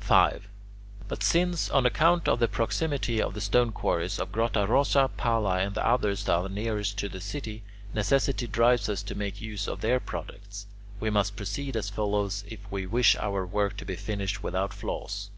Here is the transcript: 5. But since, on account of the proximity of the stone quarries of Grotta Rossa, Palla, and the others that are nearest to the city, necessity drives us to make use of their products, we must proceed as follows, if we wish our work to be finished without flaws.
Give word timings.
5. 0.00 0.48
But 1.08 1.22
since, 1.22 1.68
on 1.68 1.84
account 1.84 2.26
of 2.26 2.38
the 2.40 2.48
proximity 2.48 3.20
of 3.20 3.34
the 3.34 3.40
stone 3.42 3.70
quarries 3.70 4.18
of 4.18 4.32
Grotta 4.32 4.66
Rossa, 4.66 5.10
Palla, 5.14 5.58
and 5.58 5.74
the 5.74 5.86
others 5.86 6.24
that 6.24 6.32
are 6.32 6.48
nearest 6.48 6.96
to 7.00 7.08
the 7.10 7.20
city, 7.20 7.64
necessity 7.92 8.46
drives 8.46 8.88
us 8.88 9.02
to 9.02 9.14
make 9.14 9.42
use 9.42 9.68
of 9.68 9.82
their 9.82 10.00
products, 10.00 10.64
we 11.00 11.10
must 11.10 11.36
proceed 11.36 11.76
as 11.76 11.90
follows, 11.90 12.44
if 12.48 12.60
we 12.72 12.86
wish 12.86 13.14
our 13.16 13.44
work 13.44 13.76
to 13.76 13.84
be 13.84 13.94
finished 13.94 14.42
without 14.42 14.72
flaws. 14.72 15.28